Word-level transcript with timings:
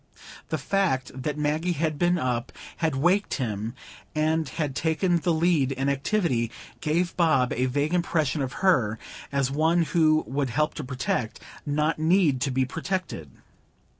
The 0.49 0.57
fact 0.57 1.11
that 1.13 1.37
Maggie 1.37 1.73
had 1.73 1.99
been 1.99 2.17
up, 2.17 2.51
had 2.77 2.95
waked 2.95 3.35
him, 3.35 3.75
and 4.15 4.49
had 4.49 4.75
taken 4.75 5.17
the 5.17 5.31
lead 5.31 5.71
in 5.73 5.89
activity, 5.89 6.49
gave 6.79 7.15
Bob 7.15 7.53
a 7.53 7.67
vague 7.67 7.93
impression 7.93 8.41
of 8.41 8.51
her 8.65 8.97
as 9.31 9.51
one 9.51 9.83
who 9.83 10.23
would 10.25 10.49
help 10.49 10.73
to 10.73 10.83
protect, 10.83 11.39
not 11.67 11.99
need 11.99 12.41
to 12.41 12.49
be 12.49 12.65
protected. 12.65 13.29